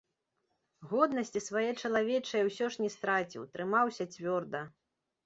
Годнасці 0.93 1.41
свае 1.47 1.65
чалавечае 1.81 2.41
ўсё 2.47 2.65
ж 2.77 2.87
не 2.87 2.89
страціў, 2.95 3.45
трымаўся 3.57 4.09
цвёрда. 4.17 4.65